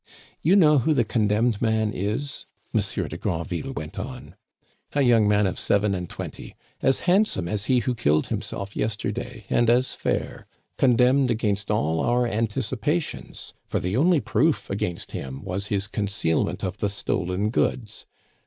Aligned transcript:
"You 0.41 0.55
know 0.55 0.79
who 0.79 0.95
the 0.95 1.03
condemned 1.03 1.61
man 1.61 1.93
is?" 1.93 2.47
Monsieur 2.73 3.07
de 3.07 3.17
Granville 3.17 3.71
went 3.73 3.99
on. 3.99 4.35
"A 4.93 5.03
young 5.03 5.27
man 5.27 5.45
of 5.45 5.59
seven 5.59 5.93
and 5.93 6.09
twenty 6.09 6.55
as 6.81 7.01
handsome 7.01 7.47
as 7.47 7.65
he 7.65 7.77
who 7.81 7.93
killed 7.93 8.25
himself 8.29 8.75
yesterday, 8.75 9.45
and 9.47 9.69
as 9.69 9.93
fair; 9.93 10.47
condemned 10.79 11.29
against 11.29 11.69
all 11.69 11.99
our 11.99 12.25
anticipations, 12.25 13.53
for 13.67 13.79
the 13.79 13.95
only 13.95 14.19
proof 14.19 14.71
against 14.71 15.11
him 15.11 15.43
was 15.43 15.67
his 15.67 15.85
concealment 15.85 16.63
of 16.63 16.79
the 16.79 16.89
stolen 16.89 17.51
goods. 17.51 18.07